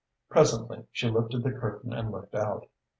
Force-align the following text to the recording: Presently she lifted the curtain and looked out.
Presently 0.29 0.87
she 0.91 1.11
lifted 1.11 1.43
the 1.43 1.51
curtain 1.51 1.93
and 1.93 2.09
looked 2.11 2.33
out. 2.33 2.65